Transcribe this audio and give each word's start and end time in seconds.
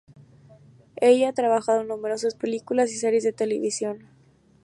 Ella 0.95 1.29
ha 1.29 1.33
trabajado 1.33 1.81
en 1.81 1.87
numerosas 1.89 2.33
películas 2.33 2.91
y 2.91 2.95
series 2.97 3.23
de 3.23 3.33
televisión. 3.33 4.07